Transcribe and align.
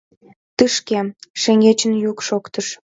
Тышке,— 0.57 0.99
шеҥгечын 1.41 1.91
йӱк 2.03 2.19
шоктыш. 2.27 2.67